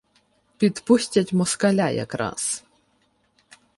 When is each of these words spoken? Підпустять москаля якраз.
Підпустять 0.57 1.33
москаля 1.33 1.89
якраз. 1.91 2.63